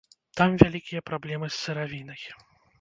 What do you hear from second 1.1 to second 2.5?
праблемы з сыравінай.